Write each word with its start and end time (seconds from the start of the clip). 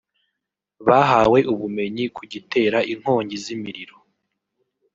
bahawe 0.87 1.39
ubumenyi 1.53 2.05
ku 2.15 2.21
gitera 2.31 2.79
inkongi 2.93 3.35
z’imiriro 3.43 3.95